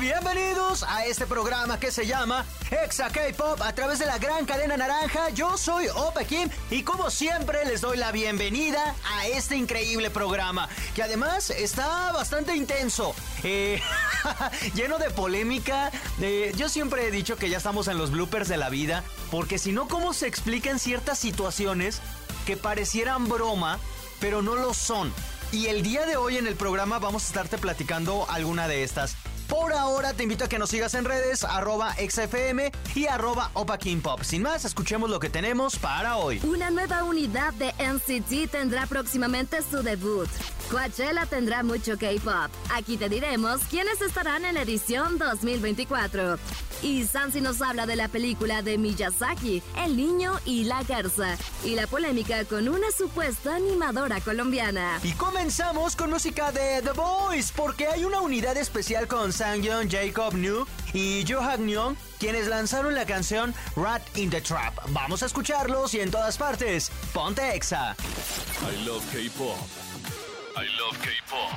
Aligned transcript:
bienvenidos 0.00 0.82
a 0.82 1.06
este 1.06 1.26
programa 1.26 1.78
que 1.78 1.92
se 1.92 2.06
llama 2.06 2.44
Exa 2.70 3.10
K-Pop 3.10 3.62
a 3.62 3.72
través 3.72 4.00
de 4.00 4.06
la 4.06 4.18
gran 4.18 4.44
cadena 4.46 4.76
naranja. 4.76 5.30
Yo 5.30 5.56
soy 5.56 5.86
Opa 5.88 6.24
Kim 6.24 6.48
y 6.70 6.82
como 6.82 7.08
siempre 7.10 7.64
les 7.64 7.80
doy 7.80 7.96
la 7.96 8.10
bienvenida 8.10 8.96
a 9.16 9.26
este 9.28 9.56
increíble 9.56 10.10
programa 10.10 10.68
que 10.94 11.02
además 11.02 11.50
está 11.50 12.10
bastante 12.12 12.56
intenso, 12.56 13.14
eh, 13.44 13.80
lleno 14.74 14.98
de 14.98 15.10
polémica. 15.10 15.92
Eh, 16.20 16.52
yo 16.56 16.68
siempre 16.68 17.06
he 17.06 17.10
dicho 17.10 17.36
que 17.36 17.48
ya 17.48 17.58
estamos 17.58 17.86
en 17.86 17.96
los 17.96 18.10
bloopers 18.10 18.48
de 18.48 18.56
la 18.56 18.70
vida 18.70 19.04
porque 19.30 19.58
si 19.58 19.70
no, 19.70 19.86
¿cómo 19.86 20.14
se 20.14 20.26
explican 20.26 20.78
ciertas 20.80 21.18
situaciones 21.18 22.00
que 22.46 22.56
parecieran 22.56 23.28
broma 23.28 23.78
pero 24.18 24.42
no 24.42 24.56
lo 24.56 24.74
son? 24.74 25.12
Y 25.52 25.66
el 25.66 25.82
día 25.82 26.04
de 26.06 26.16
hoy 26.16 26.38
en 26.38 26.48
el 26.48 26.56
programa 26.56 26.98
vamos 26.98 27.22
a 27.24 27.26
estarte 27.28 27.58
platicando 27.58 28.26
alguna 28.28 28.66
de 28.66 28.82
estas. 28.82 29.16
Por 29.48 29.72
ahora 29.72 30.12
te 30.14 30.22
invito 30.22 30.44
a 30.44 30.48
que 30.48 30.58
nos 30.58 30.70
sigas 30.70 30.94
en 30.94 31.04
redes, 31.04 31.44
arroba 31.44 31.94
XFM 31.94 32.72
y 32.94 33.06
arroba 33.06 33.50
Opa 33.54 33.78
King 33.78 34.00
Pop. 34.00 34.22
Sin 34.22 34.42
más, 34.42 34.64
escuchemos 34.64 35.10
lo 35.10 35.20
que 35.20 35.28
tenemos 35.28 35.76
para 35.76 36.16
hoy. 36.16 36.40
Una 36.44 36.70
nueva 36.70 37.04
unidad 37.04 37.52
de 37.54 37.72
NCT 37.78 38.50
tendrá 38.50 38.86
próximamente 38.86 39.58
su 39.62 39.82
debut. 39.82 40.28
Coachella 40.70 41.26
tendrá 41.26 41.62
mucho 41.62 41.98
K-pop. 41.98 42.50
Aquí 42.72 42.96
te 42.96 43.08
diremos 43.08 43.60
quiénes 43.70 44.00
estarán 44.00 44.44
en 44.44 44.54
la 44.54 44.62
edición 44.62 45.18
2024. 45.18 46.38
Y 46.82 47.04
Sansi 47.04 47.40
nos 47.40 47.62
habla 47.62 47.86
de 47.86 47.96
la 47.96 48.08
película 48.08 48.62
de 48.62 48.78
Miyazaki, 48.78 49.62
El 49.84 49.96
niño 49.96 50.38
y 50.44 50.64
la 50.64 50.82
garza, 50.82 51.36
y 51.64 51.74
la 51.74 51.86
polémica 51.86 52.44
con 52.44 52.68
una 52.68 52.90
supuesta 52.90 53.56
animadora 53.56 54.20
colombiana. 54.20 55.00
Y 55.02 55.12
comenzamos 55.12 55.96
con 55.96 56.10
música 56.10 56.52
de 56.52 56.82
The 56.82 56.92
Voice, 56.92 57.52
porque 57.56 57.86
hay 57.86 58.04
una 58.04 58.20
unidad 58.20 58.56
especial 58.56 59.06
con 59.06 59.32
Sangyeon, 59.32 59.90
Jacob 59.90 60.34
New 60.34 60.66
y 60.92 61.24
Jo 61.26 61.40
Hak-neon, 61.40 61.96
quienes 62.18 62.46
lanzaron 62.48 62.94
la 62.94 63.06
canción 63.06 63.54
Rat 63.76 64.02
in 64.16 64.30
the 64.30 64.40
Trap. 64.40 64.74
Vamos 64.90 65.22
a 65.22 65.26
escucharlos 65.26 65.94
y 65.94 66.00
en 66.00 66.10
todas 66.10 66.36
partes, 66.36 66.90
ponte 67.12 67.54
Exa. 67.54 67.96
I 68.62 68.84
love 68.84 69.02
K-Pop. 69.12 69.93
I 70.56 70.66
love 70.78 70.96
K-Pop. 70.98 71.50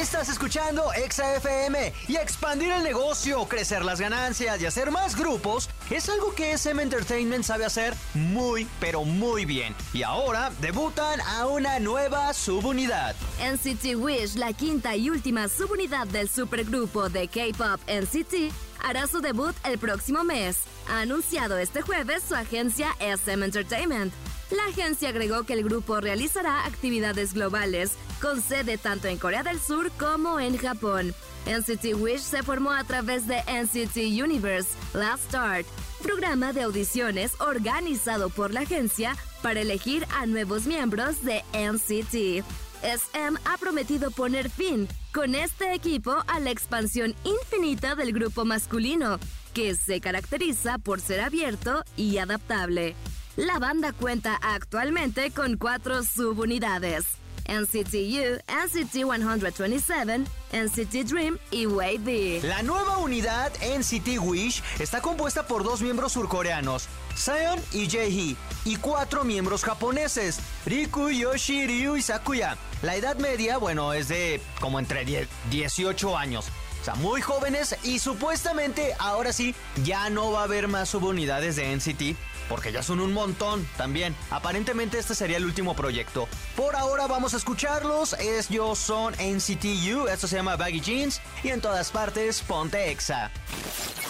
Estás 0.00 0.28
escuchando 0.28 0.92
Exa 0.92 1.34
FM 1.36 1.92
y 2.06 2.14
expandir 2.14 2.70
el 2.70 2.84
negocio, 2.84 3.44
crecer 3.48 3.84
las 3.84 4.00
ganancias 4.00 4.60
y 4.62 4.66
hacer 4.66 4.92
más 4.92 5.16
grupos 5.16 5.68
es 5.90 6.08
algo 6.08 6.32
que 6.32 6.52
SM 6.52 6.80
Entertainment 6.80 7.42
sabe 7.42 7.64
hacer 7.64 7.94
muy, 8.14 8.68
pero 8.78 9.02
muy 9.02 9.46
bien. 9.46 9.74
Y 9.92 10.04
ahora 10.04 10.52
debutan 10.60 11.20
a 11.22 11.46
una 11.46 11.80
nueva 11.80 12.32
subunidad. 12.34 13.16
NCT 13.40 13.96
Wish, 13.96 14.36
la 14.36 14.52
quinta 14.52 14.94
y 14.94 15.10
última 15.10 15.48
subunidad 15.48 16.06
del 16.06 16.28
supergrupo 16.28 17.08
de 17.08 17.26
K-pop 17.26 17.80
NCT, 17.88 18.52
hará 18.84 19.08
su 19.08 19.20
debut 19.20 19.56
el 19.64 19.78
próximo 19.78 20.22
mes. 20.22 20.58
Ha 20.88 21.00
anunciado 21.00 21.58
este 21.58 21.82
jueves 21.82 22.22
su 22.28 22.36
agencia 22.36 22.94
SM 23.00 23.44
Entertainment. 23.44 24.12
La 24.50 24.64
agencia 24.66 25.08
agregó 25.08 25.42
que 25.42 25.54
el 25.54 25.64
grupo 25.64 26.00
realizará 26.00 26.66
actividades 26.66 27.34
globales, 27.34 27.92
con 28.20 28.40
sede 28.40 28.78
tanto 28.78 29.08
en 29.08 29.18
Corea 29.18 29.42
del 29.42 29.60
Sur 29.60 29.90
como 29.92 30.38
en 30.38 30.56
Japón. 30.56 31.14
NCT 31.46 31.94
Wish 31.96 32.20
se 32.20 32.42
formó 32.42 32.70
a 32.70 32.84
través 32.84 33.26
de 33.26 33.38
NCT 33.42 33.96
Universe 34.22 34.70
Last 34.94 35.24
Start, 35.28 35.66
programa 36.00 36.52
de 36.52 36.62
audiciones 36.62 37.32
organizado 37.40 38.30
por 38.30 38.52
la 38.52 38.60
agencia 38.60 39.16
para 39.42 39.60
elegir 39.60 40.06
a 40.16 40.26
nuevos 40.26 40.66
miembros 40.66 41.24
de 41.24 41.42
NCT. 41.52 42.44
SM 42.82 43.38
ha 43.44 43.58
prometido 43.58 44.12
poner 44.12 44.48
fin 44.48 44.86
con 45.12 45.34
este 45.34 45.74
equipo 45.74 46.14
a 46.28 46.38
la 46.38 46.50
expansión 46.50 47.16
infinita 47.24 47.96
del 47.96 48.12
grupo 48.12 48.44
masculino, 48.44 49.18
que 49.54 49.74
se 49.74 50.00
caracteriza 50.00 50.78
por 50.78 51.00
ser 51.00 51.20
abierto 51.20 51.82
y 51.96 52.18
adaptable. 52.18 52.94
La 53.36 53.58
banda 53.58 53.92
cuenta 53.92 54.38
actualmente 54.40 55.30
con 55.30 55.58
cuatro 55.58 56.02
subunidades. 56.02 57.04
NCT 57.46 57.94
U, 57.94 58.40
NCT 58.48 59.04
127, 59.04 60.24
NCT 60.52 60.94
Dream 61.06 61.38
y 61.50 61.66
B. 61.66 62.40
La 62.42 62.62
nueva 62.62 62.96
unidad 62.96 63.52
NCT 63.60 64.18
Wish 64.20 64.62
está 64.78 65.02
compuesta 65.02 65.46
por 65.46 65.64
dos 65.64 65.82
miembros 65.82 66.12
surcoreanos, 66.12 66.88
Seon 67.14 67.60
y 67.72 67.88
Jae-hee, 67.88 68.36
y 68.64 68.76
cuatro 68.76 69.22
miembros 69.22 69.64
japoneses, 69.64 70.40
Riku, 70.64 71.10
Yoshi, 71.10 71.66
Ryu 71.66 71.96
y 71.96 72.02
Sakuya. 72.02 72.56
La 72.80 72.96
edad 72.96 73.18
media, 73.18 73.58
bueno, 73.58 73.92
es 73.92 74.08
de 74.08 74.40
como 74.60 74.78
entre 74.78 75.04
10 75.04 75.28
18 75.50 76.16
años. 76.16 76.46
O 76.80 76.84
sea, 76.86 76.94
muy 76.94 77.20
jóvenes 77.20 77.76
y 77.82 77.98
supuestamente 77.98 78.94
ahora 78.98 79.32
sí 79.32 79.54
ya 79.84 80.08
no 80.08 80.32
va 80.32 80.40
a 80.40 80.44
haber 80.44 80.68
más 80.68 80.88
subunidades 80.88 81.56
de 81.56 81.76
NCT 81.76 82.16
porque 82.48 82.72
ya 82.72 82.82
son 82.82 83.00
un 83.00 83.12
montón 83.12 83.66
también. 83.76 84.14
Aparentemente 84.30 84.98
este 84.98 85.14
sería 85.14 85.36
el 85.36 85.44
último 85.44 85.74
proyecto. 85.74 86.28
Por 86.56 86.76
ahora 86.76 87.06
vamos 87.06 87.34
a 87.34 87.36
escucharlos. 87.36 88.14
Es 88.14 88.48
Yo 88.48 88.74
Son 88.74 89.14
NCTU, 89.14 90.08
esto 90.08 90.28
se 90.28 90.36
llama 90.36 90.56
Baggy 90.56 90.80
Jeans 90.80 91.20
y 91.42 91.48
en 91.48 91.60
todas 91.60 91.90
partes 91.90 92.40
ponte 92.42 92.90
Exa. 92.90 93.30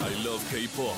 I 0.00 0.22
love 0.22 0.42
K-Pop. 0.50 0.94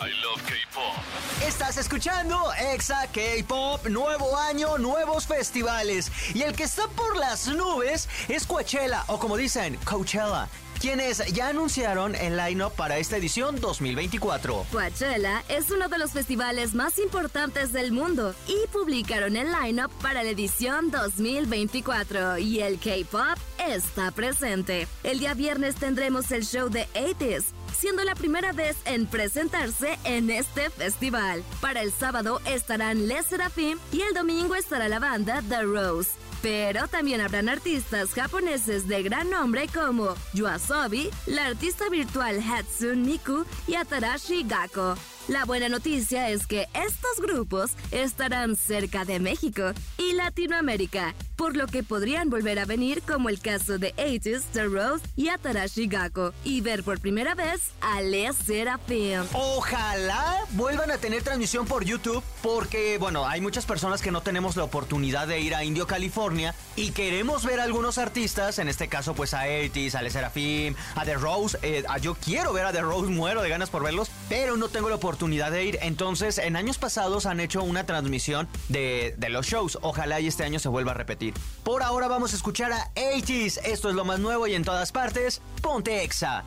I 0.00 0.10
love 0.20 0.42
K-Pop. 0.42 1.46
Estás 1.46 1.76
escuchando 1.76 2.52
Exa 2.72 3.06
K-Pop, 3.12 3.86
nuevo 3.86 4.36
año, 4.36 4.76
nuevos 4.78 5.26
festivales. 5.26 6.10
Y 6.34 6.42
el 6.42 6.56
que 6.56 6.64
está 6.64 6.88
por 6.88 7.16
las 7.16 7.46
nubes 7.46 8.08
es 8.28 8.46
Coachella, 8.46 9.04
o 9.06 9.18
como 9.20 9.36
dicen, 9.36 9.76
Coachella 9.84 10.48
quienes 10.82 11.24
ya 11.32 11.46
anunciaron 11.46 12.16
el 12.16 12.36
line-up 12.36 12.72
para 12.72 12.98
esta 12.98 13.16
edición 13.16 13.60
2024. 13.60 14.66
Coachella 14.72 15.44
es 15.48 15.70
uno 15.70 15.88
de 15.88 15.96
los 15.96 16.10
festivales 16.10 16.74
más 16.74 16.98
importantes 16.98 17.72
del 17.72 17.92
mundo 17.92 18.34
y 18.48 18.66
publicaron 18.72 19.36
el 19.36 19.52
line-up 19.52 19.92
para 20.02 20.24
la 20.24 20.30
edición 20.30 20.90
2024 20.90 22.38
y 22.38 22.62
el 22.62 22.80
K-pop 22.80 23.38
está 23.64 24.10
presente. 24.10 24.88
El 25.04 25.20
día 25.20 25.34
viernes 25.34 25.76
tendremos 25.76 26.32
el 26.32 26.44
show 26.44 26.68
de 26.68 26.88
80s 26.94 27.44
siendo 27.72 28.02
la 28.04 28.14
primera 28.14 28.52
vez 28.52 28.76
en 28.84 29.06
presentarse 29.06 29.98
en 30.04 30.30
este 30.30 30.68
festival. 30.70 31.42
Para 31.60 31.82
el 31.82 31.92
sábado 31.92 32.40
estarán 32.44 33.06
Les 33.08 33.26
Seraphim 33.26 33.78
y 33.92 34.02
el 34.02 34.14
domingo 34.14 34.56
estará 34.56 34.88
la 34.88 34.98
banda 34.98 35.42
The 35.48 35.62
Rose. 35.62 36.10
Pero 36.42 36.88
también 36.88 37.20
habrán 37.20 37.48
artistas 37.48 38.12
japoneses 38.12 38.88
de 38.88 39.02
gran 39.04 39.30
nombre 39.30 39.68
como 39.72 40.14
Yoasobi, 40.34 41.08
la 41.26 41.46
artista 41.46 41.88
virtual 41.88 42.40
Hatsune 42.42 43.06
Miku 43.06 43.44
y 43.68 43.76
Atarashi 43.76 44.42
Gakko. 44.42 44.96
La 45.28 45.44
buena 45.44 45.68
noticia 45.68 46.30
es 46.30 46.48
que 46.48 46.66
estos 46.74 47.20
grupos 47.20 47.70
estarán 47.92 48.56
cerca 48.56 49.04
de 49.04 49.20
México 49.20 49.72
y 49.96 50.14
Latinoamérica, 50.14 51.14
por 51.42 51.56
lo 51.56 51.66
que 51.66 51.82
podrían 51.82 52.30
volver 52.30 52.60
a 52.60 52.66
venir 52.66 53.02
como 53.02 53.28
el 53.28 53.40
caso 53.40 53.76
de 53.76 53.92
80s, 53.96 54.44
The 54.52 54.62
Rose 54.66 55.04
y 55.16 55.28
Atarashi 55.28 55.88
Gakko, 55.88 56.32
y 56.44 56.60
ver 56.60 56.84
por 56.84 57.00
primera 57.00 57.34
vez 57.34 57.72
a 57.80 58.00
Les 58.00 58.36
Seraphim. 58.36 59.24
Ojalá 59.32 60.44
vuelvan 60.50 60.92
a 60.92 60.98
tener 60.98 61.24
transmisión 61.24 61.66
por 61.66 61.84
YouTube, 61.84 62.22
porque 62.42 62.96
bueno, 62.98 63.26
hay 63.26 63.40
muchas 63.40 63.66
personas 63.66 64.02
que 64.02 64.12
no 64.12 64.20
tenemos 64.20 64.54
la 64.54 64.62
oportunidad 64.62 65.26
de 65.26 65.40
ir 65.40 65.56
a 65.56 65.64
Indio, 65.64 65.88
California, 65.88 66.54
y 66.76 66.92
queremos 66.92 67.44
ver 67.44 67.58
a 67.58 67.64
algunos 67.64 67.98
artistas, 67.98 68.60
en 68.60 68.68
este 68.68 68.86
caso 68.86 69.14
pues 69.14 69.34
a 69.34 69.48
80s, 69.48 69.96
a 69.96 70.02
Les 70.02 70.12
Seraphim, 70.12 70.76
a 70.94 71.04
The 71.04 71.14
Rose, 71.14 71.58
eh, 71.62 71.82
a 71.88 71.98
yo 71.98 72.14
quiero 72.14 72.52
ver 72.52 72.66
a 72.66 72.72
The 72.72 72.82
Rose, 72.82 73.10
muero 73.10 73.42
de 73.42 73.48
ganas 73.48 73.68
por 73.68 73.82
verlos, 73.82 74.12
pero 74.28 74.56
no 74.56 74.68
tengo 74.68 74.88
la 74.90 74.94
oportunidad 74.94 75.50
de 75.50 75.64
ir. 75.64 75.78
Entonces, 75.82 76.38
en 76.38 76.54
años 76.54 76.78
pasados 76.78 77.26
han 77.26 77.40
hecho 77.40 77.64
una 77.64 77.84
transmisión 77.84 78.46
de, 78.68 79.16
de 79.18 79.28
los 79.28 79.44
shows. 79.46 79.80
Ojalá 79.82 80.20
y 80.20 80.28
este 80.28 80.44
año 80.44 80.60
se 80.60 80.68
vuelva 80.68 80.92
a 80.92 80.94
repetir. 80.94 81.31
Por 81.64 81.82
ahora 81.82 82.08
vamos 82.08 82.32
a 82.32 82.36
escuchar 82.36 82.72
a 82.72 82.92
80s. 82.94 83.60
Esto 83.64 83.88
es 83.88 83.94
lo 83.94 84.04
más 84.04 84.18
nuevo 84.18 84.46
y 84.46 84.54
en 84.54 84.64
todas 84.64 84.92
partes, 84.92 85.40
ponte 85.60 86.02
Exa. 86.02 86.44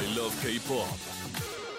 I 0.00 0.14
love 0.14 0.34
K-Pop. 0.42 0.86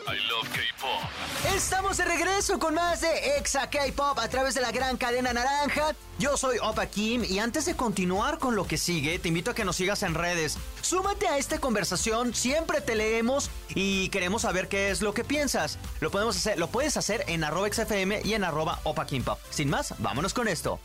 I 0.05 0.13
I 0.13 0.17
Love 0.29 0.49
K-Pop. 0.49 1.55
Estamos 1.55 1.95
de 1.95 2.03
regreso 2.03 2.59
con 2.59 2.75
más 2.75 3.01
de 3.01 3.37
Exa 3.37 3.69
K-Pop 3.69 4.19
a 4.19 4.27
través 4.27 4.53
de 4.53 4.59
la 4.59 4.71
gran 4.71 4.97
cadena 4.97 5.31
naranja. 5.31 5.95
Yo 6.19 6.35
soy 6.35 6.57
Opa 6.61 6.87
Kim 6.87 7.23
y 7.23 7.39
antes 7.39 7.65
de 7.65 7.75
continuar 7.75 8.37
con 8.37 8.55
lo 8.55 8.67
que 8.67 8.77
sigue, 8.77 9.17
te 9.17 9.29
invito 9.29 9.51
a 9.51 9.55
que 9.55 9.63
nos 9.63 9.77
sigas 9.77 10.03
en 10.03 10.13
redes. 10.13 10.57
Súmate 10.81 11.27
a 11.27 11.37
esta 11.37 11.59
conversación, 11.59 12.35
siempre 12.35 12.81
te 12.81 12.95
leemos 12.95 13.49
y 13.73 14.09
queremos 14.09 14.41
saber 14.41 14.67
qué 14.67 14.91
es 14.91 15.01
lo 15.01 15.13
que 15.13 15.23
piensas. 15.23 15.79
Lo 16.01 16.11
podemos 16.11 16.35
hacer, 16.35 16.59
lo 16.59 16.67
puedes 16.67 16.97
hacer 16.97 17.23
en 17.27 17.43
arroba 17.43 17.69
XFM 17.71 18.21
y 18.25 18.33
en 18.33 18.43
arroba 18.43 18.81
Opa 18.83 19.05
Kim 19.05 19.23
Pop. 19.23 19.39
Sin 19.49 19.69
más, 19.69 19.95
vámonos 19.99 20.33
con 20.33 20.49
esto. 20.49 20.79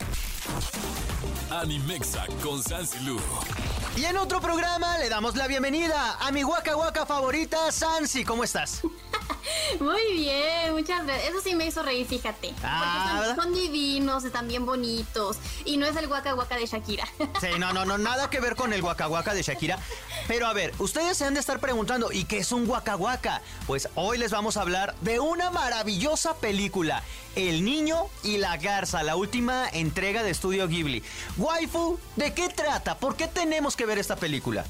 Animexa 1.51 2.27
con 2.43 2.63
Sansi 2.63 3.01
Lu. 3.01 3.19
Y 3.97 4.05
en 4.05 4.17
otro 4.17 4.41
programa 4.41 4.99
le 4.99 5.09
damos 5.09 5.35
la 5.35 5.47
bienvenida 5.47 6.17
a 6.21 6.31
mi 6.31 6.43
guaca 6.43 6.75
guaca 6.75 7.05
favorita, 7.07 7.73
Sansi. 7.73 8.25
¿Cómo 8.25 8.45
estás? 8.45 8.83
Muy 9.81 10.13
bien, 10.15 10.73
muchas 10.73 11.05
gracias. 11.05 11.31
Eso 11.31 11.41
sí 11.43 11.55
me 11.55 11.67
hizo 11.67 11.83
reír, 11.83 12.07
fíjate. 12.07 12.53
Ah, 12.63 12.81
Porque 12.81 13.21
¿verdad? 13.21 13.37
son, 13.37 13.45
son 13.45 13.55
divinos, 13.55 14.25
están 14.25 14.49
bien 14.49 14.67
bonitos. 14.67 15.39
Y 15.65 15.77
no 15.77 15.87
es 15.87 15.97
el 15.97 16.07
guaca 16.09 16.33
guaca 16.33 16.57
de 16.57 16.67
Shakira. 16.67 17.07
Sí, 17.41 17.49
no, 17.59 17.73
no, 17.73 17.85
no, 17.85 17.99
nada 17.99 18.31
que 18.31 18.41
ver 18.41 18.57
con 18.57 18.73
el 18.73 18.83
guaca 18.83 19.07
guaca 19.07 19.33
de 19.33 19.43
Shakira. 19.43 19.79
Pero 20.27 20.47
a 20.47 20.53
ver, 20.53 20.73
ustedes 20.79 21.17
se 21.17 21.25
han 21.25 21.35
de 21.35 21.41
estar 21.41 21.61
preguntando, 21.61 22.11
¿y 22.11 22.25
qué 22.25 22.39
es 22.39 22.51
un 22.53 22.67
guaca 22.67 22.95
guaca? 22.95 23.43
Pues 23.67 23.89
hoy 23.95 24.19
les 24.19 24.33
vamos 24.33 24.57
a 24.57 24.63
hablar 24.63 24.95
de 25.03 25.21
una 25.21 25.51
maravillosa 25.51 26.35
película, 26.35 27.03
El 27.37 27.65
Niño 27.65 28.07
y 28.25 28.39
la 28.39 28.57
Garza, 28.57 29.03
la 29.05 29.15
última 29.17 29.69
entrega 29.73 30.23
de 30.23 30.31
Estudio 30.31 30.67
Ghibli. 30.67 31.03
Waifu, 31.37 31.99
¿de 32.17 32.35
qué 32.35 32.49
trata? 32.49 32.99
¿Por 32.99 33.15
qué 33.17 33.29
tenemos 33.29 33.77
que 33.77 33.87
ver 33.87 33.99
esta 33.99 34.17
película? 34.17 34.65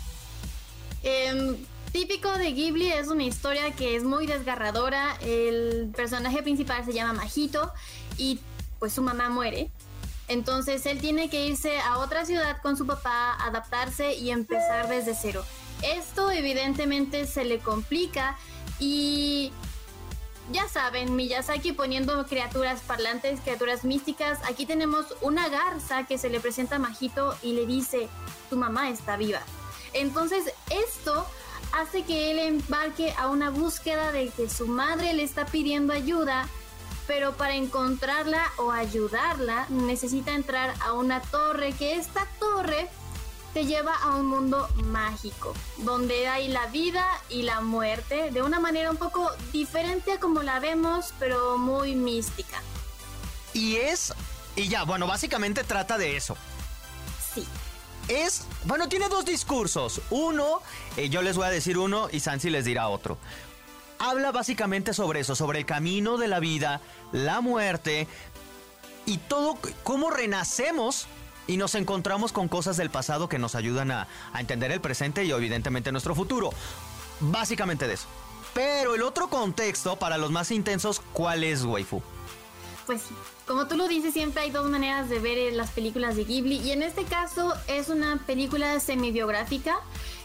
Em, 1.03 1.57
típico 1.93 2.31
de 2.39 2.53
Ghibli 2.53 2.91
es 2.91 3.09
una 3.09 3.25
historia 3.25 3.71
que 3.73 3.97
es 3.97 4.05
muy 4.05 4.27
desgarradora. 4.27 5.17
El 5.21 5.93
personaje 5.97 6.43
principal 6.43 6.85
se 6.85 6.93
llama 6.93 7.13
Majito 7.13 7.73
y 8.17 8.41
pues 8.79 8.93
su 8.93 9.03
mamá 9.03 9.29
muere. 9.29 9.71
Entonces 10.29 10.85
él 10.87 11.01
tiene 11.01 11.31
que 11.31 11.47
irse 11.47 11.81
a 11.81 11.99
otra 11.99 12.25
ciudad 12.25 12.61
con 12.63 12.77
su 12.77 12.87
papá, 12.87 13.35
adaptarse 13.41 14.15
y 14.15 14.31
empezar 14.31 14.89
desde 14.89 15.15
cero. 15.15 15.45
Esto 15.83 16.31
evidentemente 16.31 17.27
se 17.27 17.45
le 17.45 17.59
complica 17.61 18.37
y 18.79 19.53
ya 20.53 20.69
saben, 20.69 21.17
Miyazaki 21.17 21.73
poniendo 21.73 22.27
criaturas 22.27 22.81
parlantes, 22.81 23.41
criaturas 23.41 23.85
místicas. 23.85 24.39
Aquí 24.49 24.67
tenemos 24.67 25.07
una 25.21 25.49
garza 25.49 26.07
que 26.07 26.19
se 26.19 26.31
le 26.31 26.41
presenta 26.41 26.77
a 26.77 26.79
Majito 26.79 27.37
y 27.43 27.53
le 27.53 27.67
dice, 27.67 28.09
tu 28.51 28.57
mamá 28.57 28.91
está 28.91 29.17
viva. 29.17 29.41
Entonces 29.95 30.53
esto 30.71 31.27
hace 31.73 32.03
que 32.03 32.31
él 32.31 32.39
embarque 32.39 33.13
a 33.17 33.29
una 33.29 33.51
búsqueda 33.51 34.13
de 34.13 34.29
que 34.31 34.49
su 34.49 34.67
madre 34.67 35.13
le 35.13 35.23
está 35.23 35.47
pidiendo 35.47 35.93
ayuda, 35.93 36.49
pero 37.07 37.37
para 37.37 37.55
encontrarla 37.55 38.43
o 38.59 38.71
ayudarla 38.71 39.67
necesita 39.71 40.35
entrar 40.35 40.75
a 40.81 40.93
una 40.93 41.21
torre, 41.21 41.73
que 41.73 41.95
esta 41.95 42.27
torre 42.39 42.89
te 43.55 43.65
lleva 43.65 43.95
a 43.95 44.17
un 44.17 44.27
mundo 44.27 44.69
mágico, 44.85 45.55
donde 45.79 46.29
hay 46.29 46.49
la 46.49 46.67
vida 46.67 47.07
y 47.29 47.43
la 47.43 47.61
muerte 47.61 48.31
de 48.31 48.43
una 48.43 48.61
manera 48.61 48.91
un 48.91 48.99
poco 48.99 49.31
diferente 49.53 50.13
a 50.13 50.21
como 50.21 50.43
la 50.43 50.61
vemos, 50.61 51.15
pero 51.19 51.59
muy 51.59 51.95
mística. 51.95 52.63
Y 53.55 53.77
es... 53.77 54.13
Y 54.55 54.69
ya, 54.69 54.83
bueno, 54.85 55.07
básicamente 55.07 55.63
trata 55.65 55.99
de 55.99 56.17
eso. 56.17 56.37
Es, 58.09 58.45
bueno, 58.65 58.89
tiene 58.89 59.09
dos 59.09 59.25
discursos. 59.25 60.01
Uno, 60.11 60.63
eh, 60.97 61.11
yo 61.11 61.23
les 61.23 61.37
voy 61.37 61.47
a 61.47 61.51
decir 61.51 61.77
uno 61.77 62.09
y 62.11 62.21
Sansi 62.21 62.49
les 62.51 62.65
dirá 62.65 62.89
otro. 62.89 63.19
Habla 63.99 64.33
básicamente 64.33 64.95
sobre 64.95 65.21
eso, 65.21 65.35
sobre 65.35 65.59
el 65.59 65.67
camino 65.67 66.17
de 66.17 66.29
la 66.29 66.41
vida, 66.41 66.81
la 67.13 67.41
muerte 67.41 68.07
y 69.05 69.19
todo, 69.19 69.59
cómo 69.83 70.11
renacemos 70.11 71.07
y 71.47 71.57
nos 71.57 71.75
encontramos 71.75 72.33
con 72.33 72.49
cosas 72.49 72.77
del 72.77 72.91
pasado 72.91 73.29
que 73.29 73.39
nos 73.39 73.55
ayudan 73.55 73.91
a, 73.91 74.09
a 74.33 74.41
entender 74.41 74.71
el 74.71 74.81
presente 74.81 75.25
y 75.25 75.31
evidentemente 75.33 75.93
nuestro 75.93 76.15
futuro. 76.15 76.51
Básicamente 77.21 77.89
de 77.89 77.95
eso. 77.95 78.07
Pero 78.55 78.95
el 78.95 79.03
otro 79.03 79.29
contexto, 79.29 79.97
para 79.97 80.19
los 80.19 80.31
más 80.31 80.51
intensos, 80.51 81.03
¿cuál 81.13 81.45
es, 81.45 81.65
waifu? 81.65 82.03
Pues 82.89 83.03
como 83.47 83.69
tú 83.69 83.77
lo 83.77 83.87
dices, 83.87 84.15
siempre 84.15 84.45
hay 84.45 84.51
dos 84.51 84.71
maneras 84.71 85.11
de 85.11 85.19
ver 85.19 85.37
eh, 85.37 85.53
las 85.53 85.69
películas 85.73 86.17
de 86.17 86.25
Ghibli 86.25 86.57
y 86.57 86.71
en 86.71 86.83
este 86.83 87.05
caso 87.05 87.53
es 87.67 87.91
una 87.91 88.25
película 88.25 88.81
semibiográfica 88.81 89.79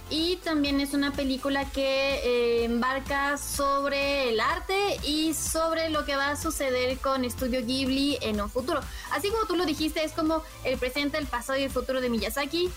y 0.10 0.38
también 0.38 0.80
es 0.80 0.94
una 0.94 1.12
película 1.12 1.70
que 1.72 2.22
eh, 2.24 2.64
embarca 2.64 3.38
sobre 3.38 4.30
el 4.30 4.40
arte 4.40 4.98
y 5.04 5.34
sobre 5.34 5.90
lo 5.90 6.06
que 6.06 6.16
va 6.16 6.30
a 6.30 6.36
suceder 6.38 6.98
con 7.00 7.26
Estudio 7.26 7.66
Ghibli 7.66 8.18
en 8.22 8.40
un 8.40 8.50
futuro. 8.50 8.80
Así 9.12 9.30
como 9.30 9.46
tú 9.46 9.58
lo 9.58 9.66
dijiste, 9.66 10.02
es 10.02 10.14
como 10.14 10.42
el 10.64 10.80
presente, 10.80 11.18
el 11.18 11.28
pasado 11.28 11.60
y 11.60 11.64
el 11.64 11.70
futuro 11.70 12.00
de 12.00 12.10
Miyazaki 12.10 12.70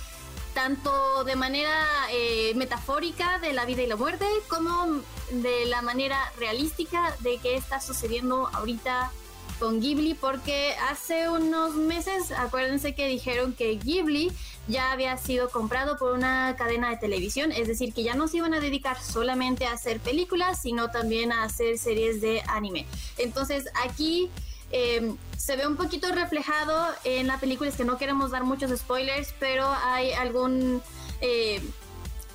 tanto 0.53 1.23
de 1.23 1.37
manera 1.37 1.79
eh, 2.11 2.55
metafórica 2.57 3.39
de 3.39 3.53
la 3.53 3.67
vida 3.67 3.83
y 3.83 3.87
la 3.87 3.95
muerte 3.95 4.27
como 4.49 5.01
de 5.31 5.67
la 5.67 5.81
manera 5.81 6.19
realística 6.39 7.15
de 7.21 7.39
qué 7.39 7.55
está 7.55 7.81
sucediendo 7.81 8.49
ahorita 8.53 9.13
con 9.59 9.81
Ghibli 9.81 10.15
porque 10.15 10.75
hace 10.91 11.29
unos 11.29 11.75
meses 11.75 12.31
acuérdense 12.33 12.95
que 12.95 13.07
dijeron 13.07 13.55
que 13.55 13.77
Ghibli 13.77 14.33
ya 14.69 14.93
había 14.93 15.17
sido 15.17 15.49
comprado 15.51 15.97
por 15.97 16.13
una 16.13 16.57
cadena 16.57 16.91
de 16.91 16.97
televisión, 16.97 17.53
es 17.53 17.69
decir, 17.69 17.95
que 17.95 18.03
ya 18.03 18.15
no 18.15 18.29
se 18.29 18.39
iban 18.39 18.53
a 18.55 18.61
dedicar 18.61 19.01
solamente 19.01 19.67
a 19.67 19.73
hacer 19.73 20.01
películas, 20.01 20.61
sino 20.61 20.91
también 20.91 21.33
a 21.33 21.45
hacer 21.45 21.79
series 21.79 22.21
de 22.21 22.43
anime. 22.49 22.87
Entonces 23.17 23.67
aquí 23.85 24.29
eh, 24.73 25.15
se 25.37 25.57
ve 25.57 25.67
un 25.67 25.77
poquito 25.77 26.11
reflejado 26.13 26.89
en 27.05 27.29
la 27.29 27.39
película, 27.39 27.71
es 27.71 27.77
que 27.77 27.85
no 27.85 27.97
queremos 27.97 28.33
dar 28.33 28.45
muchos 28.45 28.77
spoilers, 28.77 29.35
pero 29.39 29.69
hay 29.85 30.13
algún... 30.13 30.83
eh, 31.21 31.63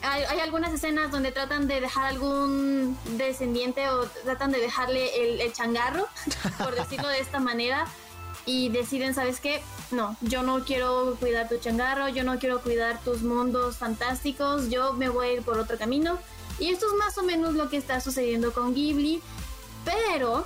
hay, 0.02 0.40
algunas 0.40 0.74
escenas 0.74 1.12
donde 1.12 1.32
tratan 1.32 1.68
de 1.68 1.82
dejar 1.82 2.06
algún 2.06 2.98
descendiente 3.18 3.88
o 3.90 4.06
tratan 4.24 4.52
de 4.52 4.60
dejarle 4.60 5.44
el, 5.44 5.54
changarro, 5.54 6.08
por 6.58 6.76
decirlo 6.76 7.08
de 7.08 7.20
esta 7.20 7.40
manera, 7.40 7.86
y 8.46 8.70
deciden, 8.70 9.14
¿sabes 9.14 9.40
qué? 9.40 9.62
No, 9.92 10.16
yo 10.22 10.42
no 10.42 10.64
quiero 10.64 11.16
cuidar 11.20 11.48
tu 11.48 11.58
changarro, 11.58 12.10
yo 12.10 12.24
no 12.24 12.40
quiero 12.40 12.62
cuidar 12.62 13.00
tus 13.04 13.22
mundos 13.22 13.78
fantásticos, 13.78 14.70
yo 14.70 14.94
me 14.94 15.10
voy 15.10 15.28
a 15.28 15.34
ir 15.34 15.42
por 15.44 15.60
otro 15.60 15.78
camino. 15.78 16.18
Y 16.60 16.70
esto 16.70 16.88
es 16.88 16.94
más 16.98 17.18
o 17.18 17.24
menos 17.24 17.54
lo 17.54 17.70
que 17.70 17.78
está 17.78 18.02
sucediendo 18.02 18.54
con 18.54 18.74
Ghibli, 18.74 19.22
pero 19.86 20.46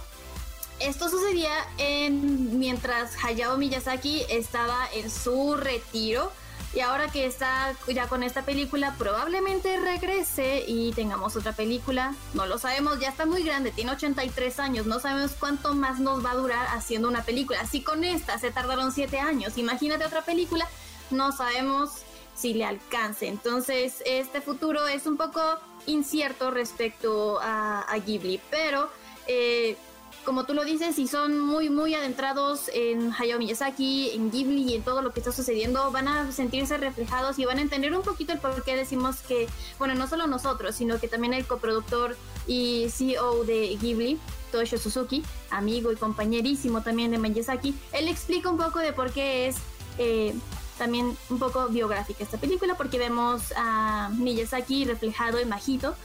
esto 0.79 1.09
sucedía 1.09 1.53
en, 1.77 2.59
mientras 2.59 3.23
Hayao 3.23 3.57
Miyazaki 3.57 4.23
estaba 4.29 4.87
en 4.93 5.09
su 5.09 5.55
retiro. 5.55 6.31
Y 6.73 6.81
ahora 6.81 7.07
que 7.07 7.25
está 7.25 7.73
ya 7.87 8.07
con 8.07 8.21
esta 8.21 8.43
película, 8.43 8.95
probablemente 8.97 9.79
regrese 9.79 10.65
y 10.67 10.91
tengamos 10.91 11.35
otra 11.37 11.53
película. 11.53 12.13
No 12.33 12.45
lo 12.45 12.57
sabemos, 12.57 12.99
ya 12.99 13.09
está 13.09 13.25
muy 13.25 13.43
grande, 13.43 13.71
tiene 13.71 13.91
83 13.91 14.59
años. 14.59 14.85
No 14.85 14.99
sabemos 14.99 15.31
cuánto 15.39 15.73
más 15.73 15.99
nos 15.99 16.23
va 16.23 16.31
a 16.31 16.35
durar 16.35 16.67
haciendo 16.73 17.07
una 17.07 17.23
película. 17.23 17.61
Así 17.61 17.81
con 17.81 18.03
esta 18.03 18.37
se 18.39 18.51
tardaron 18.51 18.91
7 18.91 19.19
años. 19.19 19.57
Imagínate 19.57 20.05
otra 20.05 20.23
película, 20.23 20.67
no 21.11 21.31
sabemos 21.31 22.01
si 22.35 22.53
le 22.53 22.65
alcance. 22.65 23.27
Entonces, 23.27 24.03
este 24.05 24.41
futuro 24.41 24.85
es 24.87 25.07
un 25.07 25.15
poco 25.15 25.41
incierto 25.85 26.51
respecto 26.51 27.39
a, 27.41 27.83
a 27.83 27.97
Ghibli. 27.99 28.41
Pero 28.51 28.89
eh, 29.27 29.77
como 30.25 30.43
tú 30.45 30.53
lo 30.53 30.65
dices, 30.65 30.95
si 30.95 31.07
son 31.07 31.39
muy, 31.39 31.69
muy 31.69 31.93
adentrados 31.93 32.69
en 32.73 33.13
Hayao 33.13 33.39
Miyazaki, 33.39 34.11
en 34.13 34.31
Ghibli 34.31 34.63
y 34.63 34.75
en 34.75 34.83
todo 34.83 35.01
lo 35.01 35.13
que 35.13 35.19
está 35.19 35.31
sucediendo, 35.31 35.91
van 35.91 36.07
a 36.07 36.31
sentirse 36.31 36.77
reflejados 36.77 37.39
y 37.39 37.45
van 37.45 37.59
a 37.59 37.61
entender 37.61 37.95
un 37.95 38.01
poquito 38.01 38.33
el 38.33 38.39
por 38.39 38.63
qué 38.63 38.75
decimos 38.75 39.17
que, 39.21 39.47
bueno, 39.77 39.93
no 39.93 40.07
solo 40.07 40.27
nosotros, 40.27 40.75
sino 40.75 40.99
que 40.99 41.07
también 41.07 41.33
el 41.33 41.45
coproductor 41.45 42.17
y 42.47 42.87
CEO 42.89 43.45
de 43.45 43.77
Ghibli, 43.79 44.19
Toshio 44.51 44.79
Suzuki, 44.79 45.23
amigo 45.51 45.91
y 45.91 45.95
compañerísimo 45.95 46.81
también 46.81 47.11
de 47.11 47.19
Miyazaki, 47.19 47.75
él 47.93 48.07
explica 48.07 48.49
un 48.49 48.57
poco 48.57 48.79
de 48.79 48.93
por 48.93 49.11
qué 49.11 49.47
es 49.47 49.57
eh, 49.99 50.33
también 50.77 51.15
un 51.29 51.39
poco 51.39 51.67
biográfica 51.69 52.23
esta 52.23 52.37
película, 52.37 52.75
porque 52.75 52.97
vemos 52.97 53.53
a 53.55 54.09
Miyazaki 54.13 54.85
reflejado 54.85 55.37
en 55.37 55.47
Majito, 55.47 55.95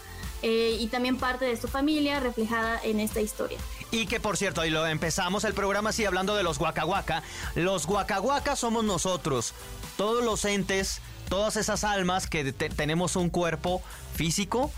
eh, 0.43 0.79
y 0.81 0.87
también 0.87 1.19
parte 1.19 1.45
de 1.45 1.57
su 1.57 1.69
familia 1.69 2.19
reflejada 2.19 2.81
en 2.83 2.99
esta 2.99 3.21
historia. 3.21 3.59
Y 3.91 4.07
que 4.07 4.21
por 4.21 4.37
cierto, 4.37 4.65
y 4.65 4.71
lo 4.71 4.87
empezamos 4.87 5.45
el 5.45 5.55
programa 5.55 5.91
así 5.91 6.05
hablando 6.05 6.37
de 6.37 6.43
los 6.45 6.59
guacahuaca. 6.59 7.23
Los 7.57 7.87
guacahuaca 7.87 8.55
somos 8.57 8.85
nosotros, 8.85 9.53
todos 9.97 10.25
los 10.25 10.45
entes, 10.45 11.01
todas 11.29 11.57
esas 11.57 11.83
almas 11.85 12.27
que 12.29 12.53
te- 12.53 12.69
tenemos 12.71 13.17
un 13.17 13.31
cuerpo 13.31 13.83
físico 14.15 14.71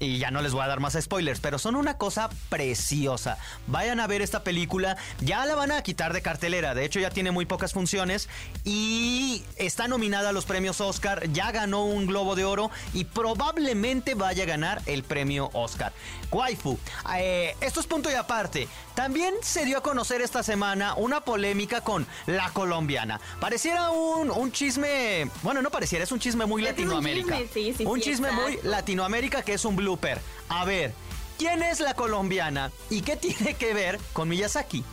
y 0.00 0.18
ya 0.18 0.30
no 0.30 0.42
les 0.42 0.52
voy 0.52 0.62
a 0.62 0.66
dar 0.66 0.80
más 0.80 0.96
spoilers, 0.98 1.40
pero 1.40 1.58
son 1.58 1.76
una 1.76 1.98
cosa 1.98 2.30
preciosa. 2.48 3.38
Vayan 3.66 4.00
a 4.00 4.06
ver 4.06 4.22
esta 4.22 4.42
película, 4.42 4.96
ya 5.20 5.44
la 5.44 5.54
van 5.54 5.70
a 5.70 5.82
quitar 5.82 6.12
de 6.12 6.22
cartelera, 6.22 6.74
de 6.74 6.84
hecho 6.84 6.98
ya 6.98 7.10
tiene 7.10 7.30
muy 7.30 7.44
pocas 7.44 7.74
funciones 7.74 8.28
y 8.64 9.44
está 9.56 9.86
nominada 9.86 10.30
a 10.30 10.32
los 10.32 10.46
premios 10.46 10.80
Oscar, 10.80 11.30
ya 11.32 11.52
ganó 11.52 11.84
un 11.84 12.06
Globo 12.06 12.34
de 12.34 12.44
Oro 12.44 12.70
y 12.94 13.04
probablemente 13.04 14.14
vaya 14.14 14.44
a 14.44 14.46
ganar 14.46 14.82
el 14.86 15.02
premio 15.04 15.50
Oscar. 15.52 15.92
Waifu, 16.32 16.78
eh, 17.16 17.54
esto 17.60 17.80
es 17.80 17.86
punto 17.86 18.10
y 18.10 18.14
aparte. 18.14 18.68
También 18.94 19.34
se 19.42 19.64
dio 19.64 19.78
a 19.78 19.82
conocer 19.82 20.20
esta 20.20 20.42
semana 20.42 20.94
una 20.94 21.20
polémica 21.22 21.80
con 21.80 22.06
la 22.26 22.50
colombiana. 22.50 23.20
Pareciera 23.40 23.90
un, 23.90 24.30
un 24.30 24.52
chisme, 24.52 25.30
bueno, 25.42 25.62
no 25.62 25.70
pareciera, 25.70 26.04
es 26.04 26.12
un 26.12 26.18
chisme 26.18 26.46
muy 26.46 26.62
Latinoamérica. 26.62 27.36
Un 27.36 27.42
chisme, 27.42 27.62
sí, 27.62 27.74
sí, 27.78 27.84
un 27.84 27.98
sí, 27.98 28.10
chisme 28.10 28.30
muy. 28.32 28.58
Latinoamérica 28.62 29.42
que 29.42 29.54
es 29.54 29.64
un 29.64 29.76
blooper. 29.90 30.20
A 30.48 30.64
ver, 30.64 30.92
¿quién 31.38 31.62
es 31.62 31.80
la 31.80 31.94
colombiana 31.94 32.70
y 32.88 33.02
qué 33.02 33.16
tiene 33.16 33.54
que 33.54 33.74
ver 33.74 33.98
con 34.12 34.28
Miyazaki? 34.28 34.84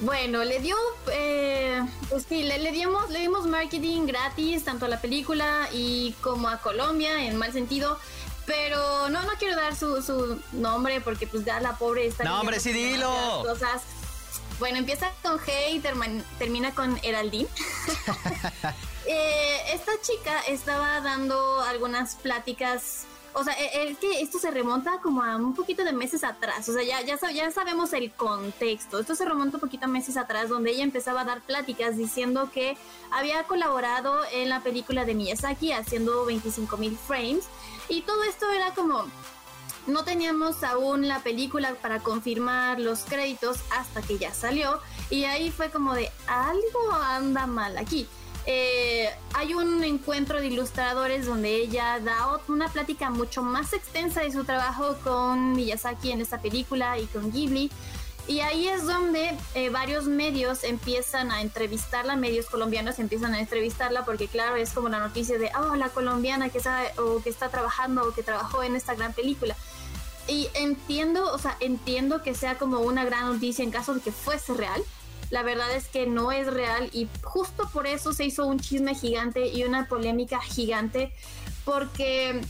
Bueno, 0.00 0.42
le 0.44 0.58
dio, 0.60 0.76
eh, 1.12 1.82
pues 2.08 2.24
sí, 2.28 2.42
le, 2.42 2.58
le 2.58 2.72
dimos, 2.72 3.10
le 3.10 3.20
dimos 3.20 3.46
marketing 3.46 4.06
gratis 4.06 4.64
tanto 4.64 4.86
a 4.86 4.88
la 4.88 5.00
película 5.00 5.68
y 5.72 6.12
como 6.22 6.48
a 6.48 6.58
Colombia 6.58 7.22
en 7.24 7.36
mal 7.36 7.52
sentido. 7.52 7.98
Pero 8.46 9.08
no, 9.10 9.22
no 9.22 9.28
quiero 9.38 9.54
dar 9.54 9.76
su, 9.76 10.02
su 10.02 10.40
nombre 10.52 11.00
porque 11.02 11.26
pues 11.26 11.44
ya 11.44 11.60
la 11.60 11.76
pobre 11.76 12.06
está... 12.06 12.24
No, 12.24 12.40
hombre, 12.40 12.58
sí, 12.58 12.72
dilo. 12.72 13.42
Cosas. 13.44 13.82
Bueno, 14.58 14.78
empieza 14.78 15.12
con 15.22 15.38
G 15.38 15.52
y 15.72 15.80
terman- 15.80 16.24
termina 16.38 16.74
con 16.74 16.98
Heraldine. 17.02 17.48
Eh, 19.06 19.72
esta 19.72 19.92
chica 20.02 20.40
estaba 20.42 21.00
dando 21.00 21.62
algunas 21.62 22.14
pláticas. 22.16 23.04
O 23.32 23.44
sea, 23.44 23.54
e- 23.54 23.90
es 23.90 23.98
que 23.98 24.20
esto 24.20 24.38
se 24.38 24.50
remonta 24.50 24.98
como 25.02 25.22
a 25.22 25.36
un 25.36 25.54
poquito 25.54 25.84
de 25.84 25.92
meses 25.92 26.24
atrás. 26.24 26.68
O 26.68 26.72
sea, 26.72 26.82
ya, 26.82 27.00
ya, 27.02 27.18
ya 27.30 27.50
sabemos 27.50 27.92
el 27.92 28.10
contexto. 28.12 28.98
Esto 28.98 29.14
se 29.14 29.24
remonta 29.24 29.56
un 29.56 29.60
poquito 29.60 29.84
a 29.84 29.88
meses 29.88 30.16
atrás, 30.16 30.48
donde 30.48 30.72
ella 30.72 30.82
empezaba 30.82 31.20
a 31.20 31.24
dar 31.24 31.40
pláticas 31.40 31.96
diciendo 31.96 32.50
que 32.52 32.76
había 33.10 33.44
colaborado 33.44 34.20
en 34.32 34.48
la 34.48 34.60
película 34.60 35.04
de 35.04 35.14
Miyazaki 35.14 35.72
haciendo 35.72 36.24
25 36.24 36.76
mil 36.76 36.96
frames. 36.96 37.44
Y 37.88 38.02
todo 38.02 38.22
esto 38.24 38.50
era 38.50 38.74
como. 38.74 39.04
No 39.86 40.04
teníamos 40.04 40.62
aún 40.62 41.08
la 41.08 41.20
película 41.20 41.74
para 41.74 42.00
confirmar 42.00 42.78
los 42.78 43.00
créditos 43.04 43.60
hasta 43.70 44.02
que 44.02 44.18
ya 44.18 44.34
salió. 44.34 44.80
Y 45.08 45.24
ahí 45.24 45.50
fue 45.50 45.70
como 45.70 45.94
de 45.94 46.10
algo 46.26 46.92
anda 46.92 47.46
mal 47.46 47.78
aquí. 47.78 48.06
Eh, 48.52 49.08
hay 49.34 49.54
un 49.54 49.84
encuentro 49.84 50.40
de 50.40 50.48
ilustradores 50.48 51.26
donde 51.26 51.54
ella 51.54 52.00
da 52.00 52.40
una 52.48 52.66
plática 52.66 53.08
mucho 53.08 53.44
más 53.44 53.72
extensa 53.72 54.22
de 54.22 54.32
su 54.32 54.42
trabajo 54.42 54.96
con 55.04 55.52
Miyazaki 55.52 56.10
en 56.10 56.20
esta 56.20 56.42
película 56.42 56.98
y 56.98 57.06
con 57.06 57.30
Ghibli. 57.30 57.70
Y 58.26 58.40
ahí 58.40 58.66
es 58.66 58.86
donde 58.86 59.36
eh, 59.54 59.70
varios 59.70 60.06
medios 60.06 60.64
empiezan 60.64 61.30
a 61.30 61.42
entrevistarla, 61.42 62.16
medios 62.16 62.46
colombianos 62.46 62.98
empiezan 62.98 63.34
a 63.34 63.40
entrevistarla 63.40 64.04
porque 64.04 64.26
claro, 64.26 64.56
es 64.56 64.72
como 64.72 64.88
la 64.88 64.98
noticia 64.98 65.38
de, 65.38 65.52
oh, 65.56 65.76
la 65.76 65.90
colombiana 65.90 66.48
que 66.48 66.58
está, 66.58 66.82
o 66.98 67.22
que 67.22 67.30
está 67.30 67.50
trabajando 67.50 68.02
o 68.02 68.12
que 68.12 68.24
trabajó 68.24 68.64
en 68.64 68.74
esta 68.74 68.96
gran 68.96 69.12
película. 69.12 69.54
Y 70.26 70.48
entiendo, 70.54 71.32
o 71.32 71.38
sea, 71.38 71.56
entiendo 71.60 72.20
que 72.24 72.34
sea 72.34 72.58
como 72.58 72.80
una 72.80 73.04
gran 73.04 73.32
noticia 73.32 73.62
en 73.62 73.70
caso 73.70 73.94
de 73.94 74.00
que 74.00 74.10
fuese 74.10 74.54
real. 74.54 74.82
La 75.30 75.42
verdad 75.42 75.72
es 75.74 75.86
que 75.86 76.06
no 76.06 76.32
es 76.32 76.46
real 76.46 76.90
y 76.92 77.08
justo 77.22 77.68
por 77.72 77.86
eso 77.86 78.12
se 78.12 78.24
hizo 78.24 78.46
un 78.46 78.58
chisme 78.58 78.94
gigante 78.94 79.46
y 79.48 79.64
una 79.64 79.86
polémica 79.86 80.40
gigante 80.40 81.12
porque 81.64 82.40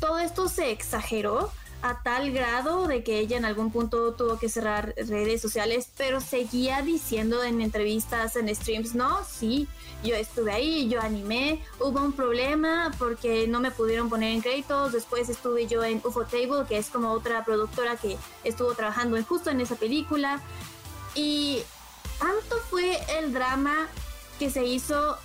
todo 0.00 0.18
esto 0.18 0.48
se 0.48 0.70
exageró 0.70 1.50
a 1.82 2.02
tal 2.02 2.32
grado 2.32 2.86
de 2.86 3.02
que 3.02 3.18
ella 3.20 3.36
en 3.36 3.44
algún 3.44 3.70
punto 3.70 4.14
tuvo 4.14 4.38
que 4.38 4.48
cerrar 4.48 4.94
redes 4.96 5.40
sociales, 5.40 5.88
pero 5.96 6.20
seguía 6.20 6.82
diciendo 6.82 7.44
en 7.44 7.60
entrevistas, 7.60 8.36
en 8.36 8.54
streams, 8.54 8.94
no, 8.94 9.24
sí, 9.24 9.68
yo 10.02 10.14
estuve 10.14 10.52
ahí, 10.52 10.88
yo 10.88 11.00
animé, 11.00 11.62
hubo 11.78 12.00
un 12.00 12.12
problema 12.12 12.92
porque 12.98 13.46
no 13.46 13.60
me 13.60 13.70
pudieron 13.70 14.08
poner 14.08 14.32
en 14.32 14.40
créditos, 14.40 14.92
después 14.92 15.28
estuve 15.28 15.66
yo 15.66 15.84
en 15.84 16.00
UFO 16.04 16.24
Table, 16.24 16.66
que 16.68 16.78
es 16.78 16.88
como 16.88 17.12
otra 17.12 17.44
productora 17.44 17.96
que 17.96 18.16
estuvo 18.42 18.74
trabajando 18.74 19.22
justo 19.22 19.50
en 19.50 19.60
esa 19.60 19.76
película, 19.76 20.40
y 21.14 21.62
tanto 22.18 22.56
fue 22.70 22.98
el 23.18 23.32
drama 23.32 23.88
que 24.38 24.50
se 24.50 24.64
hizo 24.64 25.16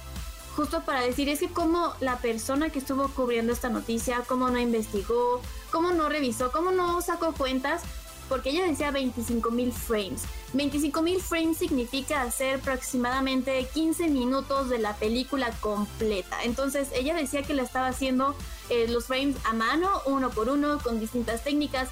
justo 0.55 0.83
para 0.83 1.01
decir 1.01 1.29
es 1.29 1.39
que 1.39 1.49
como 1.49 1.93
la 1.99 2.17
persona 2.17 2.69
que 2.69 2.79
estuvo 2.79 3.07
cubriendo 3.09 3.53
esta 3.53 3.69
noticia, 3.69 4.23
cómo 4.27 4.49
no 4.49 4.59
investigó, 4.59 5.41
cómo 5.71 5.91
no 5.91 6.09
revisó, 6.09 6.51
cómo 6.51 6.71
no 6.71 7.01
sacó 7.01 7.33
cuentas, 7.33 7.81
porque 8.27 8.51
ella 8.51 8.65
decía 8.65 8.91
25 8.91 9.51
mil 9.51 9.73
frames. 9.73 10.23
25 10.53 11.01
mil 11.01 11.21
frames 11.21 11.57
significa 11.57 12.21
hacer 12.21 12.59
aproximadamente 12.59 13.67
15 13.73 14.07
minutos 14.07 14.69
de 14.69 14.79
la 14.79 14.95
película 14.95 15.51
completa. 15.59 16.41
Entonces 16.43 16.89
ella 16.93 17.13
decía 17.13 17.43
que 17.43 17.53
la 17.53 17.63
estaba 17.63 17.87
haciendo 17.87 18.35
eh, 18.69 18.87
los 18.87 19.05
frames 19.05 19.35
a 19.43 19.53
mano, 19.53 19.89
uno 20.05 20.29
por 20.29 20.47
uno, 20.47 20.79
con 20.79 20.99
distintas 20.99 21.43
técnicas 21.43 21.89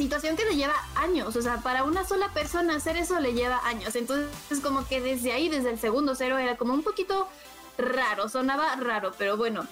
situación 0.00 0.34
que 0.34 0.46
le 0.46 0.56
lleva 0.56 0.74
años, 0.94 1.36
o 1.36 1.42
sea, 1.42 1.58
para 1.58 1.84
una 1.84 2.06
sola 2.06 2.32
persona 2.32 2.76
hacer 2.76 2.96
eso 2.96 3.20
le 3.20 3.34
lleva 3.34 3.60
años. 3.66 3.94
Entonces, 3.94 4.30
como 4.62 4.88
que 4.88 4.98
desde 5.02 5.32
ahí, 5.32 5.50
desde 5.50 5.68
el 5.68 5.78
segundo 5.78 6.14
cero, 6.14 6.38
era 6.38 6.56
como 6.56 6.72
un 6.72 6.82
poquito 6.82 7.28
raro, 7.76 8.30
sonaba 8.30 8.76
raro, 8.76 9.12
pero 9.18 9.36
bueno, 9.36 9.66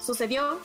sucedió. 0.00 0.60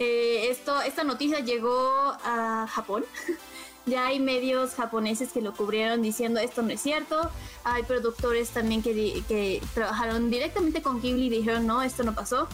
Eh, 0.00 0.48
esto, 0.50 0.80
esta 0.82 1.04
noticia 1.04 1.38
llegó 1.38 2.16
a 2.24 2.66
Japón. 2.68 3.04
ya 3.86 4.06
hay 4.06 4.18
medios 4.18 4.74
japoneses 4.74 5.32
que 5.32 5.40
lo 5.40 5.54
cubrieron 5.54 6.02
diciendo 6.02 6.40
esto 6.40 6.62
no 6.62 6.70
es 6.70 6.80
cierto. 6.80 7.30
Hay 7.62 7.84
productores 7.84 8.50
también 8.50 8.82
que, 8.82 9.22
que 9.28 9.62
trabajaron 9.72 10.30
directamente 10.30 10.82
con 10.82 11.00
Ghibli 11.00 11.26
y 11.26 11.30
dijeron 11.30 11.64
no, 11.64 11.80
esto 11.80 12.02
no 12.02 12.12
pasó 12.12 12.48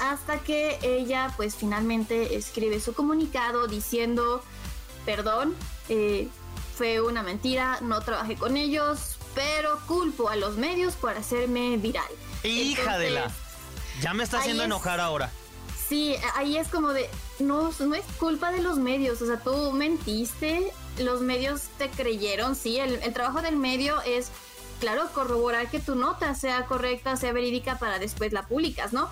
hasta 0.00 0.38
que 0.40 0.78
ella 0.82 1.32
pues 1.36 1.54
finalmente 1.56 2.36
escribe 2.36 2.80
su 2.80 2.92
comunicado 2.94 3.66
diciendo 3.66 4.42
perdón 5.06 5.54
eh, 5.88 6.28
fue 6.76 7.00
una 7.00 7.22
mentira 7.22 7.78
no 7.80 8.00
trabajé 8.00 8.36
con 8.36 8.56
ellos 8.56 9.16
pero 9.34 9.78
culpo 9.86 10.28
a 10.28 10.36
los 10.36 10.56
medios 10.56 10.94
por 10.94 11.10
hacerme 11.16 11.76
viral 11.76 12.04
Hija 12.42 12.98
de 12.98 13.10
la. 13.10 13.30
Ya 14.02 14.12
me 14.12 14.22
está 14.24 14.38
haciendo 14.40 14.62
es- 14.62 14.66
enojar 14.66 15.00
ahora. 15.00 15.30
Sí, 15.88 16.14
ahí 16.34 16.56
es 16.58 16.68
como 16.68 16.92
de, 16.92 17.08
no, 17.38 17.70
no 17.78 17.94
es 17.94 18.04
culpa 18.18 18.50
de 18.52 18.60
los 18.62 18.76
medios, 18.78 19.20
o 19.22 19.26
sea, 19.26 19.38
tú 19.40 19.72
mentiste, 19.72 20.72
los 20.98 21.20
medios 21.20 21.62
te 21.78 21.88
creyeron, 21.90 22.54
sí, 22.56 22.78
el, 22.78 22.94
el 23.02 23.12
trabajo 23.12 23.42
del 23.42 23.56
medio 23.56 24.00
es, 24.02 24.28
claro, 24.80 25.08
corroborar 25.14 25.70
que 25.70 25.80
tu 25.80 25.94
nota 25.94 26.34
sea 26.34 26.64
correcta, 26.66 27.16
sea 27.16 27.32
verídica 27.32 27.78
para 27.78 27.98
después 27.98 28.32
la 28.32 28.46
publicas, 28.46 28.92
¿no? 28.92 29.10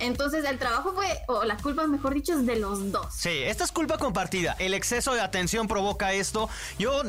Entonces 0.00 0.44
el 0.44 0.58
trabajo 0.58 0.92
fue, 0.94 1.06
o 1.28 1.44
la 1.44 1.56
culpa, 1.56 1.86
mejor 1.86 2.14
dicho, 2.14 2.32
es 2.32 2.46
de 2.46 2.56
los 2.56 2.90
dos. 2.90 3.06
Sí, 3.14 3.28
esta 3.28 3.64
es 3.64 3.72
culpa 3.72 3.98
compartida. 3.98 4.56
El 4.58 4.74
exceso 4.74 5.14
de 5.14 5.20
atención 5.20 5.68
provoca 5.68 6.12
esto. 6.12 6.48
Yo 6.78 7.02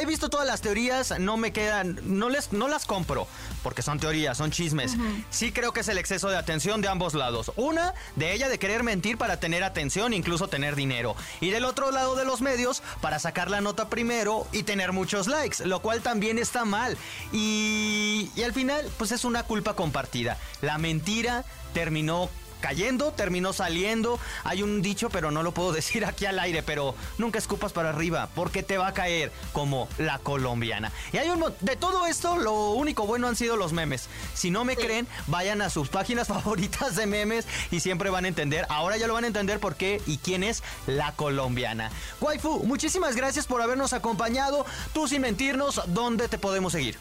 he 0.00 0.06
visto 0.06 0.30
todas 0.30 0.46
las 0.46 0.62
teorías, 0.62 1.18
no 1.20 1.36
me 1.36 1.52
quedan, 1.52 2.00
no 2.04 2.30
les, 2.30 2.52
no 2.52 2.68
las 2.68 2.86
compro, 2.86 3.26
porque 3.62 3.82
son 3.82 4.00
teorías, 4.00 4.38
son 4.38 4.50
chismes. 4.50 4.96
Sí 5.30 5.52
creo 5.52 5.72
que 5.72 5.80
es 5.80 5.88
el 5.88 5.98
exceso 5.98 6.30
de 6.30 6.36
atención 6.36 6.80
de 6.80 6.88
ambos 6.88 7.14
lados. 7.14 7.52
Una, 7.56 7.94
de 8.16 8.32
ella 8.32 8.48
de 8.48 8.58
querer 8.58 8.82
mentir 8.82 9.18
para 9.18 9.38
tener 9.38 9.62
atención, 9.62 10.14
incluso 10.14 10.48
tener 10.48 10.74
dinero. 10.74 11.14
Y 11.40 11.50
del 11.50 11.64
otro 11.66 11.90
lado 11.90 12.16
de 12.16 12.24
los 12.24 12.40
medios, 12.40 12.82
para 13.02 13.18
sacar 13.18 13.50
la 13.50 13.60
nota 13.60 13.88
primero 13.88 14.46
y 14.52 14.62
tener 14.62 14.92
muchos 14.92 15.26
likes, 15.26 15.64
lo 15.66 15.82
cual 15.82 16.00
también 16.00 16.38
está 16.38 16.64
mal. 16.64 16.96
Y, 17.32 18.30
y 18.34 18.42
al 18.42 18.52
final, 18.52 18.88
pues 18.96 19.12
es 19.12 19.24
una 19.24 19.42
culpa 19.42 19.74
compartida. 19.74 20.38
La 20.62 20.78
mentira 20.78 21.44
terminó 21.72 22.30
cayendo, 22.62 23.12
terminó 23.12 23.52
saliendo. 23.52 24.18
Hay 24.44 24.62
un 24.62 24.80
dicho, 24.80 25.10
pero 25.10 25.30
no 25.30 25.42
lo 25.42 25.52
puedo 25.52 25.72
decir 25.82 26.06
aquí 26.06 26.24
al 26.24 26.38
aire, 26.38 26.62
pero 26.62 26.94
nunca 27.18 27.38
escupas 27.38 27.74
para 27.74 27.90
arriba, 27.90 28.30
porque 28.34 28.62
te 28.62 28.78
va 28.78 28.86
a 28.86 28.94
caer 28.94 29.30
como 29.52 29.88
la 29.98 30.18
colombiana. 30.18 30.90
Y 31.12 31.18
hay 31.18 31.28
un 31.28 31.42
de 31.60 31.76
todo 31.76 32.06
esto, 32.06 32.36
lo 32.36 32.70
único 32.70 33.06
bueno 33.06 33.28
han 33.28 33.36
sido 33.36 33.56
los 33.56 33.74
memes. 33.74 34.08
Si 34.32 34.50
no 34.50 34.64
me 34.64 34.76
creen, 34.76 35.06
vayan 35.26 35.60
a 35.60 35.68
sus 35.68 35.90
páginas 35.90 36.28
favoritas 36.28 36.96
de 36.96 37.06
memes 37.06 37.46
y 37.70 37.80
siempre 37.80 38.08
van 38.08 38.24
a 38.24 38.28
entender. 38.28 38.64
Ahora 38.70 38.96
ya 38.96 39.06
lo 39.06 39.14
van 39.14 39.24
a 39.24 39.26
entender 39.26 39.58
por 39.58 39.74
qué 39.74 40.00
y 40.06 40.18
quién 40.18 40.44
es 40.44 40.62
la 40.86 41.12
colombiana. 41.12 41.90
Waifu, 42.20 42.62
muchísimas 42.64 43.16
gracias 43.16 43.46
por 43.46 43.60
habernos 43.60 43.92
acompañado. 43.92 44.64
Tú 44.94 45.08
sin 45.08 45.22
mentirnos, 45.22 45.82
¿dónde 45.88 46.28
te 46.28 46.38
podemos 46.38 46.72
seguir? 46.72 46.96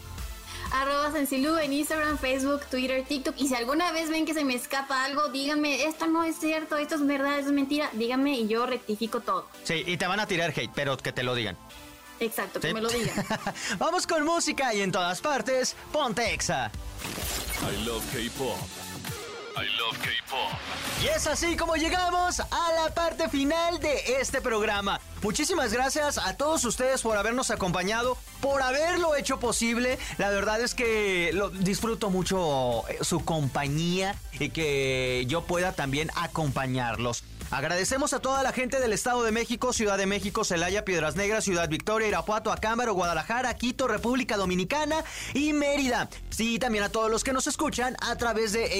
Arroba 0.71 1.11
Sensilu 1.11 1.57
en 1.57 1.73
Instagram, 1.73 2.17
Facebook, 2.17 2.61
Twitter, 2.67 3.03
TikTok. 3.03 3.35
Y 3.37 3.47
si 3.47 3.55
alguna 3.55 3.91
vez 3.91 4.09
ven 4.09 4.25
que 4.25 4.33
se 4.33 4.43
me 4.45 4.55
escapa 4.55 5.03
algo, 5.03 5.27
díganme, 5.29 5.83
esto 5.85 6.07
no 6.07 6.23
es 6.23 6.37
cierto, 6.37 6.77
esto 6.77 6.95
es 6.95 7.05
verdad, 7.05 7.37
esto 7.39 7.49
es 7.49 7.55
mentira. 7.55 7.89
Díganme 7.93 8.37
y 8.37 8.47
yo 8.47 8.65
rectifico 8.65 9.19
todo. 9.19 9.47
Sí, 9.63 9.83
y 9.85 9.97
te 9.97 10.07
van 10.07 10.19
a 10.19 10.27
tirar 10.27 10.51
hate, 10.55 10.71
pero 10.73 10.95
que 10.97 11.11
te 11.11 11.23
lo 11.23 11.35
digan. 11.35 11.57
Exacto, 12.19 12.59
que 12.59 12.67
Sí. 12.69 12.73
me 12.73 12.81
lo 12.81 12.89
digan. 12.89 13.25
Vamos 13.79 14.05
con 14.07 14.23
música 14.23 14.73
y 14.73 14.81
en 14.81 14.91
todas 14.91 15.19
partes, 15.21 15.75
ponte 15.91 16.33
exa. 16.33 16.71
I 17.63 17.83
love 17.85 18.03
K-pop. 18.13 18.57
Y 21.03 21.07
es 21.07 21.25
así 21.27 21.57
como 21.57 21.75
llegamos 21.75 22.39
a 22.39 22.71
la 22.73 22.93
parte 22.93 23.27
final 23.29 23.79
de 23.79 24.19
este 24.19 24.39
programa. 24.41 24.99
Muchísimas 25.23 25.73
gracias 25.73 26.17
a 26.17 26.37
todos 26.37 26.63
ustedes 26.65 27.01
por 27.01 27.17
habernos 27.17 27.51
acompañado, 27.51 28.17
por 28.39 28.61
haberlo 28.61 29.15
hecho 29.15 29.39
posible. 29.39 29.97
La 30.17 30.29
verdad 30.29 30.61
es 30.61 30.75
que 30.75 31.33
disfruto 31.59 32.09
mucho 32.09 32.87
eh, 32.87 32.99
su 33.01 33.25
compañía 33.25 34.15
y 34.39 34.49
que 34.49 35.25
yo 35.27 35.41
pueda 35.43 35.73
también 35.73 36.11
acompañarlos. 36.15 37.23
Agradecemos 37.51 38.13
a 38.13 38.21
toda 38.21 38.43
la 38.43 38.53
gente 38.53 38.79
del 38.79 38.93
Estado 38.93 39.23
de 39.23 39.33
México, 39.33 39.73
Ciudad 39.73 39.97
de 39.97 40.05
México, 40.05 40.45
Celaya, 40.45 40.85
Piedras 40.85 41.17
Negras, 41.17 41.43
Ciudad 41.43 41.67
Victoria, 41.67 42.07
Irapuato, 42.07 42.49
Acámbaro, 42.49 42.93
Guadalajara, 42.93 43.53
Quito, 43.55 43.89
República 43.89 44.37
Dominicana 44.37 45.03
y 45.33 45.51
Mérida. 45.51 46.09
Sí, 46.29 46.59
también 46.59 46.85
a 46.85 46.89
todos 46.89 47.11
los 47.11 47.25
que 47.25 47.33
nos 47.33 47.47
escuchan 47.47 47.97
a 47.99 48.15
través 48.15 48.53
de 48.53 48.79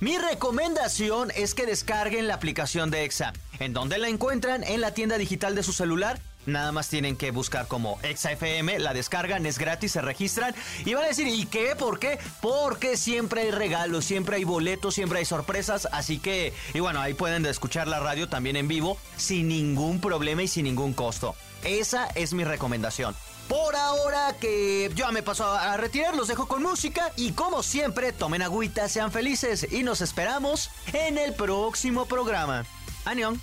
Mi 0.00 0.18
recomendación 0.18 1.30
es 1.34 1.54
que 1.54 1.66
descarguen 1.66 2.26
la 2.26 2.34
aplicación 2.34 2.90
de 2.90 3.04
EXA. 3.04 3.32
¿En 3.58 3.72
donde 3.72 3.98
la 3.98 4.08
encuentran? 4.08 4.64
En 4.64 4.80
la 4.80 4.92
tienda 4.92 5.18
digital 5.18 5.54
de 5.54 5.62
su 5.62 5.72
celular. 5.72 6.18
Nada 6.46 6.72
más 6.72 6.88
tienen 6.88 7.16
que 7.16 7.30
buscar 7.30 7.66
como 7.66 7.98
ExaFM, 8.02 8.78
la 8.78 8.92
descargan, 8.92 9.46
es 9.46 9.58
gratis, 9.58 9.92
se 9.92 10.02
registran 10.02 10.54
y 10.84 10.94
van 10.94 11.04
a 11.04 11.08
decir, 11.08 11.26
¿y 11.26 11.46
qué? 11.46 11.74
¿Por 11.76 11.98
qué? 11.98 12.18
Porque 12.40 12.96
siempre 12.96 13.42
hay 13.42 13.50
regalos, 13.50 14.04
siempre 14.04 14.36
hay 14.36 14.44
boletos, 14.44 14.94
siempre 14.94 15.20
hay 15.20 15.24
sorpresas, 15.24 15.88
así 15.92 16.18
que, 16.18 16.52
y 16.74 16.80
bueno, 16.80 17.00
ahí 17.00 17.14
pueden 17.14 17.46
escuchar 17.46 17.88
la 17.88 18.00
radio 18.00 18.28
también 18.28 18.56
en 18.56 18.68
vivo 18.68 18.98
sin 19.16 19.48
ningún 19.48 20.00
problema 20.00 20.42
y 20.42 20.48
sin 20.48 20.64
ningún 20.64 20.92
costo. 20.92 21.34
Esa 21.62 22.06
es 22.14 22.34
mi 22.34 22.44
recomendación. 22.44 23.14
Por 23.48 23.76
ahora 23.76 24.36
que 24.40 24.90
yo 24.94 25.10
me 25.12 25.22
paso 25.22 25.46
a 25.46 25.76
retirar, 25.76 26.14
los 26.16 26.28
dejo 26.28 26.48
con 26.48 26.62
música 26.62 27.12
y 27.16 27.32
como 27.32 27.62
siempre, 27.62 28.12
tomen 28.12 28.42
agüita, 28.42 28.88
sean 28.88 29.12
felices 29.12 29.66
y 29.70 29.82
nos 29.82 30.00
esperamos 30.00 30.70
en 30.92 31.18
el 31.18 31.34
próximo 31.34 32.06
programa. 32.06 32.64
Anión. 33.04 33.40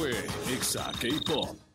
Fue 0.00 0.12
Exa 0.54 0.90
K-Pop 0.98 1.69